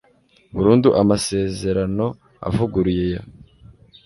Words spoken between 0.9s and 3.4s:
amasezerano avuguruye ya